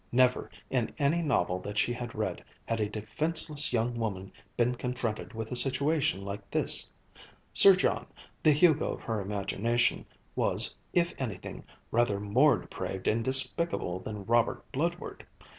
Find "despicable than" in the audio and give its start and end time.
13.23-14.25